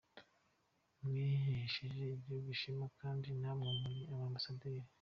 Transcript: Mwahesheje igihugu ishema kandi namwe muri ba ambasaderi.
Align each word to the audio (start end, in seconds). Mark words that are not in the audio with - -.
Mwahesheje 1.03 2.03
igihugu 2.17 2.47
ishema 2.55 2.85
kandi 3.01 3.27
namwe 3.41 3.69
muri 3.81 3.99
ba 4.09 4.17
ambasaderi. 4.29 4.81